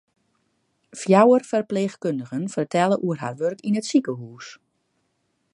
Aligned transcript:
Fjouwer 1.01 1.45
ferpleechkundigen 1.49 2.47
fertelle 2.55 2.97
oer 3.05 3.19
har 3.23 3.33
wurk 3.39 3.59
yn 3.67 3.77
it 3.79 3.89
sikehûs. 3.89 4.47